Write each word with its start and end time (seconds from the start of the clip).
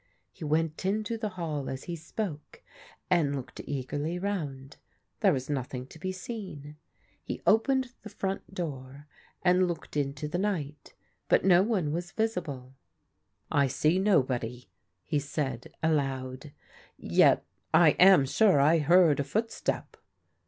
He 0.31 0.43
went 0.43 0.83
into 0.83 1.15
the 1.15 1.29
hall 1.37 1.69
as 1.69 1.83
he 1.83 1.95
spoke 1.95 2.63
and 3.11 3.35
looked 3.35 3.61
eagerly 3.65 4.17
round. 4.17 4.77
There 5.19 5.31
was 5.31 5.47
nothing 5.47 5.85
to 5.89 5.99
be 5.99 6.11
seen. 6.11 6.75
He 7.23 7.39
opened 7.45 7.93
the 8.01 8.09
front 8.09 8.51
door 8.51 9.05
and 9.43 9.67
looked 9.67 9.95
into 9.95 10.27
the 10.27 10.39
night, 10.39 10.95
but 11.29 11.45
no 11.45 11.61
one 11.61 11.91
was 11.91 12.15
risible." 12.17 12.73
I 13.51 13.67
see 13.67 13.99
nobody," 13.99 14.67
he 15.03 15.19
said 15.19 15.71
aloud." 15.83 16.51
Yet 16.97 17.45
I 17.71 17.91
am 17.99 18.25
sure 18.25 18.59
I 18.59 18.79
heard 18.79 19.19
a 19.19 19.23
footstep." 19.23 19.97